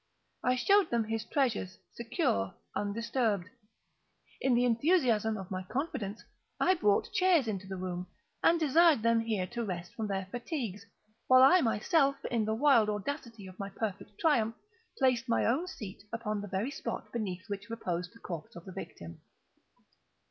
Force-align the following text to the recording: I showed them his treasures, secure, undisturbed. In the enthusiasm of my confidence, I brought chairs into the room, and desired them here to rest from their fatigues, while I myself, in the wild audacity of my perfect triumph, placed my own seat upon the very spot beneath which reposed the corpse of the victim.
I 0.43 0.55
showed 0.55 0.89
them 0.89 1.03
his 1.03 1.23
treasures, 1.25 1.77
secure, 1.93 2.55
undisturbed. 2.75 3.45
In 4.41 4.55
the 4.55 4.65
enthusiasm 4.65 5.37
of 5.37 5.51
my 5.51 5.61
confidence, 5.61 6.23
I 6.59 6.73
brought 6.73 7.13
chairs 7.13 7.47
into 7.47 7.67
the 7.67 7.75
room, 7.75 8.07
and 8.41 8.59
desired 8.59 9.03
them 9.03 9.19
here 9.19 9.45
to 9.45 9.63
rest 9.63 9.93
from 9.93 10.07
their 10.07 10.25
fatigues, 10.31 10.87
while 11.27 11.43
I 11.43 11.61
myself, 11.61 12.15
in 12.31 12.45
the 12.45 12.55
wild 12.55 12.89
audacity 12.89 13.45
of 13.45 13.59
my 13.59 13.69
perfect 13.69 14.19
triumph, 14.19 14.55
placed 14.97 15.29
my 15.29 15.45
own 15.45 15.67
seat 15.67 16.01
upon 16.11 16.41
the 16.41 16.47
very 16.47 16.71
spot 16.71 17.13
beneath 17.13 17.47
which 17.47 17.69
reposed 17.69 18.11
the 18.15 18.19
corpse 18.21 18.55
of 18.55 18.65
the 18.65 18.71
victim. 18.73 19.21